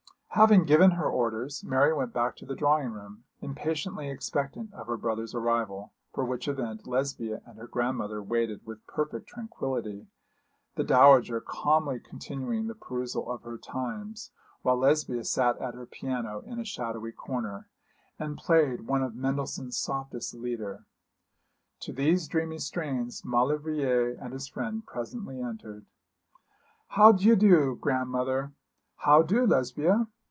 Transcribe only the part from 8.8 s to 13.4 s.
perfect tranquillity, the dowager calmly continuing the perusal